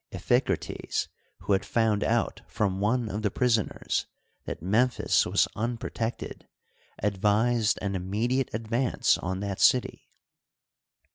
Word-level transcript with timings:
Iphicrates, 0.11 1.09
who 1.41 1.53
had 1.53 1.63
found 1.63 2.03
out 2.03 2.41
from 2.47 2.79
one 2.79 3.07
of 3.07 3.21
the 3.21 3.29
prisoners 3.29 4.07
that 4.45 4.59
Memphis 4.63 5.27
was 5.27 5.47
unprotected, 5.55 6.47
advised 7.03 7.77
an 7.83 7.93
immediate 7.93 8.49
advance 8.51 9.19
on 9.19 9.41
that 9.41 9.61
city. 9.61 10.09